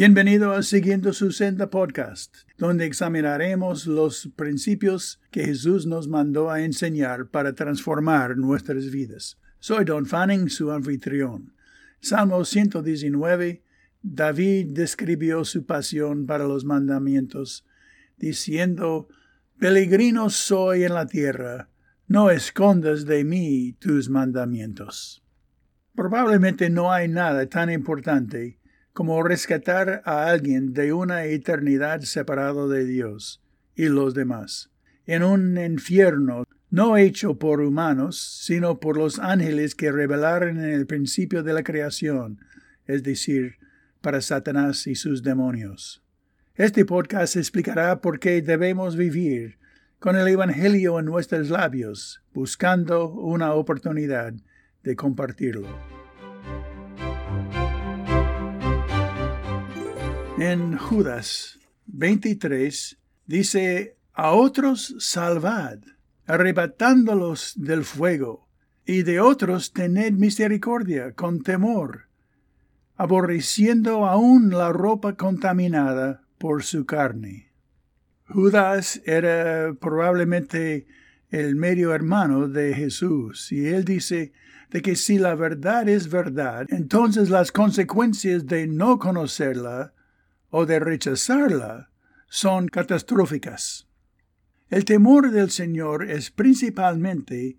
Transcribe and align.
Bienvenido 0.00 0.54
a 0.54 0.62
Siguiendo 0.62 1.12
su 1.12 1.30
Senda 1.30 1.68
Podcast, 1.68 2.34
donde 2.56 2.86
examinaremos 2.86 3.86
los 3.86 4.30
principios 4.34 5.20
que 5.30 5.44
Jesús 5.44 5.86
nos 5.86 6.08
mandó 6.08 6.50
a 6.50 6.62
enseñar 6.62 7.28
para 7.28 7.52
transformar 7.52 8.38
nuestras 8.38 8.90
vidas. 8.90 9.38
Soy 9.58 9.84
Don 9.84 10.06
Fanning, 10.06 10.48
su 10.48 10.70
anfitrión. 10.70 11.52
Salmo 12.00 12.46
119. 12.46 13.62
David 14.00 14.68
describió 14.70 15.44
su 15.44 15.66
pasión 15.66 16.24
para 16.24 16.44
los 16.44 16.64
mandamientos, 16.64 17.66
diciendo, 18.16 19.06
Peregrino 19.58 20.30
soy 20.30 20.84
en 20.84 20.94
la 20.94 21.04
tierra, 21.04 21.68
no 22.06 22.30
escondas 22.30 23.04
de 23.04 23.22
mí 23.22 23.74
tus 23.78 24.08
mandamientos. 24.08 25.22
Probablemente 25.94 26.70
no 26.70 26.90
hay 26.90 27.06
nada 27.06 27.44
tan 27.50 27.70
importante 27.70 28.59
como 28.92 29.22
rescatar 29.22 30.02
a 30.04 30.26
alguien 30.26 30.72
de 30.72 30.92
una 30.92 31.24
eternidad 31.24 32.00
separado 32.00 32.68
de 32.68 32.84
Dios 32.84 33.42
y 33.74 33.86
los 33.86 34.14
demás, 34.14 34.70
en 35.06 35.22
un 35.22 35.58
infierno 35.58 36.44
no 36.70 36.96
hecho 36.96 37.38
por 37.38 37.60
humanos, 37.60 38.40
sino 38.42 38.78
por 38.78 38.96
los 38.96 39.18
ángeles 39.18 39.74
que 39.74 39.90
revelaron 39.90 40.58
en 40.58 40.70
el 40.70 40.86
principio 40.86 41.42
de 41.42 41.52
la 41.52 41.64
creación, 41.64 42.38
es 42.86 43.02
decir, 43.02 43.56
para 44.00 44.20
Satanás 44.20 44.86
y 44.86 44.94
sus 44.94 45.22
demonios. 45.22 46.02
Este 46.54 46.84
podcast 46.84 47.36
explicará 47.36 48.00
por 48.00 48.20
qué 48.20 48.40
debemos 48.40 48.96
vivir 48.96 49.58
con 49.98 50.16
el 50.16 50.28
Evangelio 50.28 50.98
en 50.98 51.06
nuestros 51.06 51.50
labios, 51.50 52.22
buscando 52.32 53.08
una 53.10 53.54
oportunidad 53.54 54.32
de 54.82 54.96
compartirlo. 54.96 55.99
En 60.40 60.78
Judas 60.78 61.58
23 61.84 62.98
dice, 63.26 63.98
a 64.14 64.30
otros 64.30 64.94
salvad, 64.98 65.80
arrebatándolos 66.24 67.52
del 67.56 67.84
fuego, 67.84 68.48
y 68.86 69.02
de 69.02 69.20
otros 69.20 69.74
tened 69.74 70.14
misericordia 70.14 71.12
con 71.12 71.42
temor, 71.42 72.06
aborreciendo 72.96 74.06
aún 74.06 74.48
la 74.48 74.72
ropa 74.72 75.14
contaminada 75.14 76.22
por 76.38 76.62
su 76.62 76.86
carne. 76.86 77.52
Judas 78.26 79.02
era 79.04 79.74
probablemente 79.78 80.86
el 81.28 81.54
medio 81.54 81.92
hermano 81.92 82.48
de 82.48 82.72
Jesús, 82.72 83.52
y 83.52 83.66
él 83.66 83.84
dice 83.84 84.32
de 84.70 84.80
que 84.80 84.96
si 84.96 85.18
la 85.18 85.34
verdad 85.34 85.86
es 85.86 86.08
verdad, 86.08 86.64
entonces 86.70 87.28
las 87.28 87.52
consecuencias 87.52 88.46
de 88.46 88.66
no 88.66 88.98
conocerla 88.98 89.92
o 90.50 90.66
de 90.66 90.78
rechazarla 90.78 91.90
son 92.28 92.68
catastróficas. 92.68 93.86
El 94.68 94.84
temor 94.84 95.30
del 95.30 95.50
Señor 95.50 96.08
es 96.08 96.30
principalmente 96.30 97.56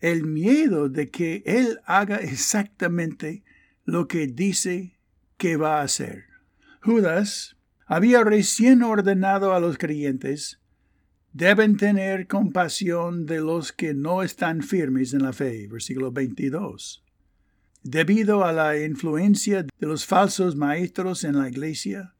el 0.00 0.24
miedo 0.24 0.88
de 0.88 1.10
que 1.10 1.42
Él 1.46 1.80
haga 1.86 2.16
exactamente 2.16 3.44
lo 3.84 4.08
que 4.08 4.26
dice 4.26 4.98
que 5.36 5.56
va 5.56 5.80
a 5.80 5.84
hacer. 5.84 6.24
Judas 6.82 7.56
había 7.86 8.24
recién 8.24 8.82
ordenado 8.82 9.54
a 9.54 9.60
los 9.60 9.78
creyentes 9.78 10.58
deben 11.32 11.76
tener 11.76 12.26
compasión 12.26 13.26
de 13.26 13.40
los 13.40 13.72
que 13.72 13.94
no 13.94 14.22
están 14.22 14.62
firmes 14.62 15.14
en 15.14 15.22
la 15.22 15.32
fe, 15.32 15.66
versículo 15.66 16.12
22. 16.12 17.02
Debido 17.82 18.44
a 18.44 18.52
la 18.52 18.78
influencia 18.78 19.62
de 19.62 19.86
los 19.86 20.06
falsos 20.06 20.54
maestros 20.56 21.24
en 21.24 21.38
la 21.38 21.48
iglesia, 21.48 22.14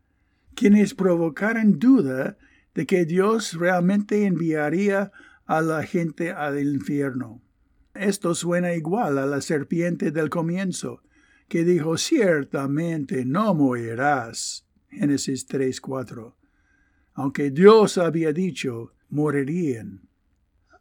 quienes 0.55 0.95
provocaron 0.95 1.78
duda 1.78 2.36
de 2.75 2.86
que 2.86 3.05
Dios 3.05 3.55
realmente 3.55 4.27
enviaría 4.27 5.12
a 5.47 5.61
la 5.61 5.83
gente 5.83 6.31
al 6.31 6.61
infierno. 6.61 7.43
Esto 7.94 8.34
suena 8.34 8.75
igual 8.75 9.19
a 9.19 9.27
la 9.27 9.41
serpiente 9.41 10.10
del 10.10 10.31
comienzo, 10.31 11.03
que 11.49 11.65
dijo 11.65 11.99
ciertamente 11.99 13.25
no 13.25 13.54
morirás. 13.54 14.66
Génesis 14.88 15.47
3:4. 15.47 16.34
Aunque 17.15 17.50
Dios 17.50 17.98
había 17.98 18.32
dicho 18.32 18.94
morirían. 19.10 20.09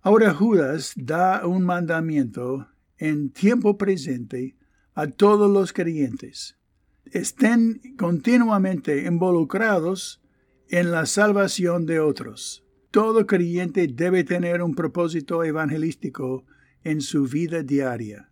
Ahora 0.02 0.34
Judas 0.34 0.94
da 0.96 1.46
un 1.46 1.64
mandamiento 1.66 2.70
en 2.98 3.32
tiempo 3.32 3.78
presente 3.78 4.56
a 4.94 5.08
todos 5.08 5.52
los 5.52 5.74
creyentes 5.74 6.58
estén 7.06 7.82
continuamente 7.98 9.06
involucrados 9.06 10.22
en 10.70 10.92
la 10.92 11.06
salvación 11.06 11.86
de 11.86 12.00
otros. 12.00 12.66
Todo 12.92 13.26
creyente 13.26 13.88
debe 13.88 14.24
tener 14.24 14.62
un 14.62 14.76
propósito 14.76 15.44
evangelístico 15.44 16.46
en 16.84 17.02
su 17.02 17.26
vida 17.26 17.64
diaria. 17.64 18.30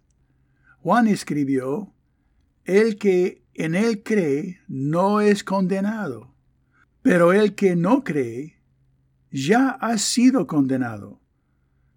Juan 0.80 1.08
escribió, 1.08 1.94
El 2.64 2.98
que 2.98 3.44
en 3.54 3.76
él 3.76 4.04
cree 4.04 4.60
no 4.68 5.22
es 5.22 5.44
condenado, 5.44 6.34
pero 7.02 7.34
el 7.34 7.56
que 7.56 7.76
no 7.76 8.04
cree 8.04 8.62
ya 9.32 9.70
ha 9.70 9.98
sido 9.98 10.48
condenado, 10.48 11.20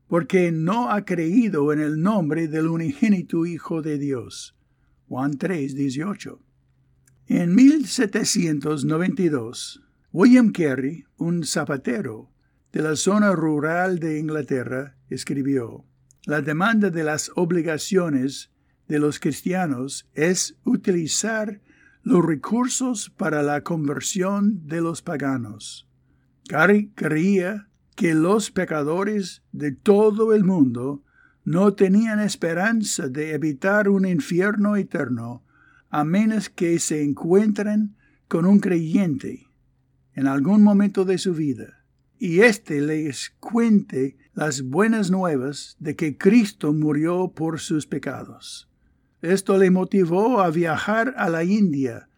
porque 0.09 0.53
no 0.53 0.91
ha 0.91 1.05
creído 1.05 1.73
en 1.73 1.81
el 1.81 2.01
nombre 2.01 2.49
del 2.49 2.67
unigénito 2.67 3.47
Hijo 3.47 3.83
de 3.83 3.99
Dios. 3.99 4.57
Juan 5.09 5.39
3, 5.39 5.75
18. 5.75 6.41
En 7.29 7.55
1792, 7.55 9.81
William 10.13 10.51
Carey, 10.51 11.05
un 11.19 11.45
zapatero 11.45 12.33
de 12.73 12.83
la 12.83 12.97
zona 12.97 13.31
rural 13.33 14.01
de 14.01 14.19
Inglaterra, 14.19 14.97
escribió, 15.09 15.85
La 16.27 16.43
demanda 16.43 16.91
de 16.91 17.05
las 17.05 17.31
obligaciones 17.37 18.51
de 18.89 18.99
los 18.99 19.21
cristianos 19.21 20.09
es 20.15 20.57
utilizar 20.65 21.61
los 22.03 22.25
recursos 22.25 23.11
para 23.11 23.45
la 23.45 23.63
conversión 23.63 24.67
de 24.67 24.81
los 24.81 25.01
paganos. 25.01 25.89
Carey 26.49 26.91
creía 26.97 27.69
que 27.95 28.15
los 28.15 28.51
pecadores 28.51 29.45
de 29.53 29.71
todo 29.71 30.35
el 30.35 30.43
mundo 30.43 31.05
no 31.45 31.75
tenían 31.75 32.19
esperanza 32.19 33.09
de 33.09 33.33
evitar 33.33 33.89
un 33.89 34.07
infierno 34.07 34.75
eterno 34.75 35.45
a 35.93 36.05
menos 36.05 36.49
que 36.49 36.79
se 36.79 37.05
encuentren 37.05 37.97
con 38.27 38.47
un 38.47 38.61
creyente 38.61 39.47
en 40.15 40.27
algún 40.27 40.63
momento 40.63 41.05
de 41.05 41.19
su 41.19 41.35
vida 41.35 41.85
y 42.19 42.41
éste 42.41 42.81
les 42.81 43.35
cuente 43.41 44.17
las 44.33 44.63
buenas 44.63 45.11
nuevas 45.11 45.77
de 45.81 45.95
que 45.95 46.17
Cristo 46.17 46.73
murió 46.73 47.33
por 47.35 47.61
sus 47.61 47.87
pecados. 47.87 48.71
Esto 49.21 49.59
le 49.59 49.71
motivó 49.71 50.41
a 50.41 50.51
viajar 50.51 51.13
a 51.19 51.29
la 51.29 51.45
India 51.45 52.09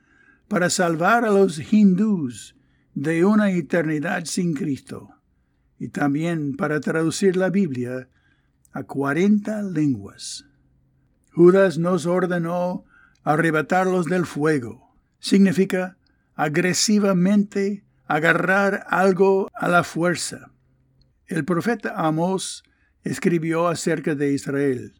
para 0.47 0.71
salvar 0.71 1.25
a 1.25 1.31
los 1.31 1.73
hindús 1.73 2.55
de 2.95 3.25
una 3.25 3.51
eternidad 3.51 4.25
sin 4.27 4.55
Cristo 4.55 5.11
y 5.81 5.89
también 5.89 6.55
para 6.55 6.79
traducir 6.79 7.37
la 7.37 7.51
Biblia 7.51 8.09
a 8.71 8.85
cuarenta 8.85 9.62
lenguas. 9.62 10.47
Judas 11.33 11.77
nos 11.77 12.06
ordenó 12.06 12.85
arrebatarlos 13.25 14.07
del 14.07 14.27
fuego. 14.27 14.95
Significa 15.19 15.97
agresivamente 16.35 17.85
agarrar 18.07 18.87
algo 18.89 19.51
a 19.55 19.69
la 19.69 19.83
fuerza. 19.83 20.53
El 21.27 21.45
profeta 21.45 21.95
Amos 21.97 22.62
escribió 23.03 23.67
acerca 23.69 24.15
de 24.15 24.33
Israel. 24.33 24.95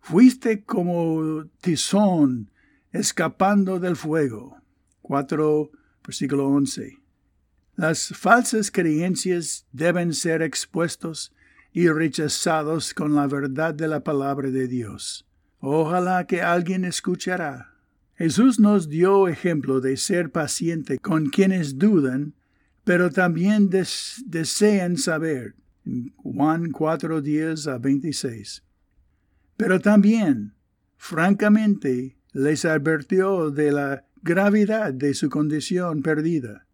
Fuiste 0.00 0.64
como 0.64 1.44
tizón 1.60 2.50
escapando 2.92 3.78
del 3.78 3.96
fuego. 3.96 4.56
4, 5.02 5.70
versículo 6.04 6.48
11. 6.48 6.98
Las 7.76 8.08
falsas 8.08 8.70
creencias 8.70 9.66
deben 9.72 10.14
ser 10.14 10.42
expuestos 10.42 11.32
y 11.72 11.88
rechazados 11.88 12.94
con 12.94 13.14
la 13.14 13.26
verdad 13.26 13.74
de 13.74 13.88
la 13.88 14.00
palabra 14.00 14.50
de 14.50 14.66
Dios. 14.66 15.27
Ojalá 15.60 16.24
que 16.26 16.40
alguien 16.40 16.84
escuchará. 16.84 17.74
Jesús 18.14 18.60
nos 18.60 18.88
dio 18.88 19.28
ejemplo 19.28 19.80
de 19.80 19.96
ser 19.96 20.30
paciente 20.30 20.98
con 20.98 21.26
quienes 21.26 21.78
dudan, 21.78 22.34
pero 22.84 23.10
también 23.10 23.68
desean 23.70 24.96
saber. 24.96 25.56
Juan 26.16 26.70
4, 26.70 27.20
10 27.22 27.66
a 27.66 27.78
26. 27.78 28.62
Pero 29.56 29.80
también, 29.80 30.54
francamente, 30.96 32.16
les 32.32 32.64
advirtió 32.64 33.50
de 33.50 33.72
la 33.72 34.04
gravedad 34.22 34.92
de 34.92 35.14
su 35.14 35.28
condición 35.28 36.02
perdida, 36.02 36.66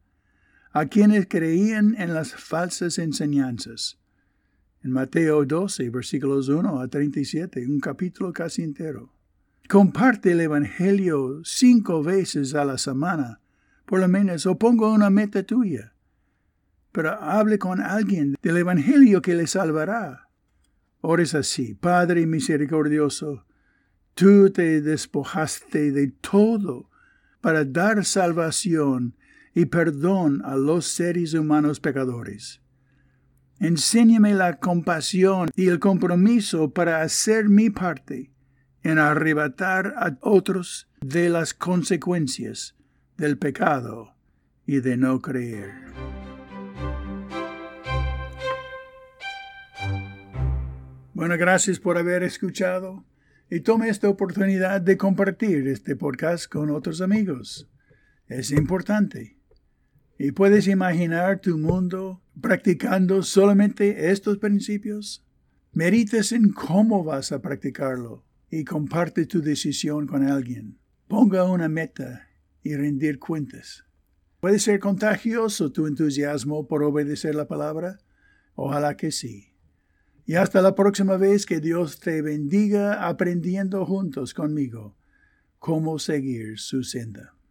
a 0.73 0.87
quienes 0.87 1.27
creían 1.27 1.95
en 1.99 2.13
las 2.13 2.35
falsas 2.35 2.99
enseñanzas 2.99 3.99
en 4.85 4.93
Mateo 4.93 5.45
12, 5.45 5.91
versículos 5.91 6.49
1 6.49 6.81
a 6.81 6.87
37, 6.87 7.67
un 7.67 7.81
capítulo 7.81 8.33
casi 8.33 8.63
entero. 8.63 9.11
Comparte 9.69 10.33
el 10.33 10.41
Evangelio 10.43 11.41
cinco 11.43 12.03
veces 12.03 12.55
a 12.55 12.65
la 12.65 12.79
semana 12.79 13.41
por 13.85 14.01
lo 14.01 14.09
menos, 14.09 14.47
o 14.47 14.59
ponga 14.59 14.89
una 14.89 15.11
meta 15.11 15.43
tuya. 15.43 15.93
Pero 16.93 17.11
hable 17.21 17.59
con 17.59 17.81
alguien 17.81 18.37
del 18.43 18.59
Evangelio 18.59 19.21
que 19.21 19.35
le 19.35 19.47
salvará. 19.47 20.29
Ores 21.01 21.35
así, 21.35 21.75
Padre 21.75 22.27
misericordioso, 22.27 23.45
tú 24.15 24.51
te 24.51 24.81
despojaste 24.81 25.93
de 25.93 26.09
todo 26.09 26.89
para 27.41 27.65
dar 27.65 28.05
salvación 28.05 29.17
y 29.55 29.67
perdón 29.67 30.41
a 30.45 30.57
los 30.57 30.87
seres 30.87 31.35
humanos 31.35 31.79
pecadores. 31.81 32.61
Enséñame 33.61 34.35
la 34.35 34.59
compasión 34.59 35.51
y 35.55 35.69
el 35.69 35.79
compromiso 35.79 36.73
para 36.73 37.03
hacer 37.03 37.49
mi 37.49 37.71
parte 37.71 38.31
en 38.83 38.99
arrebatar 38.99 39.95
a 39.97 40.17
otros 40.21 40.89
de 41.01 41.29
las 41.31 41.55
consecuencias 41.55 42.75
del 43.17 43.39
pecado 43.39 44.15
y 44.67 44.81
de 44.81 44.97
no 44.97 45.21
creer. 45.21 45.73
Bueno, 51.15 51.39
gracias 51.39 51.79
por 51.79 51.97
haber 51.97 52.25
escuchado 52.25 53.05
y 53.49 53.61
tome 53.61 53.89
esta 53.89 54.09
oportunidad 54.09 54.81
de 54.81 54.97
compartir 54.97 55.69
este 55.69 55.95
podcast 55.95 56.51
con 56.51 56.71
otros 56.71 57.01
amigos. 57.01 57.71
Es 58.27 58.51
importante. 58.51 59.37
¿Y 60.19 60.31
puedes 60.31 60.69
imaginar 60.69 61.41
tu 61.41 61.59
mundo 61.59 62.23
practicando 62.41 63.23
solamente 63.23 64.11
estos 64.11 64.39
principios? 64.39 65.25
Merites 65.73 66.31
en 66.31 66.53
cómo 66.53 67.03
vas 67.03 67.33
a 67.33 67.43
practicarlo 67.43 68.25
y 68.49 68.65
comparte 68.65 69.27
tu 69.27 69.43
decisión 69.43 70.07
con 70.07 70.25
alguien. 70.25 70.79
Ponga 71.09 71.45
una 71.45 71.69
meta 71.69 72.29
y 72.63 72.77
rendir 72.77 73.19
cuentas. 73.19 73.85
¿Puede 74.39 74.61
ser 74.61 74.79
contagioso 74.79 75.73
tu 75.73 75.87
entusiasmo 75.89 76.69
por 76.69 76.85
obedecer 76.85 77.35
la 77.35 77.49
palabra? 77.49 77.99
Ojalá 78.55 78.97
que 78.97 79.11
sí. 79.11 79.55
Y 80.27 80.37
hasta 80.37 80.63
la 80.63 80.77
próxima 80.77 81.17
vez 81.17 81.45
que 81.45 81.61
Dios 81.61 81.99
te 81.99 82.23
bendiga 82.23 83.09
aprendiendo 83.09 83.85
juntos 83.85 84.33
conmigo 84.33 84.97
cómo 85.59 85.99
seguir 85.99 86.59
su 86.59 86.85
senda. 86.85 87.35